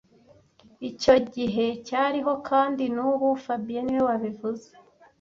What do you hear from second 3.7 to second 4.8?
niwe wabivuze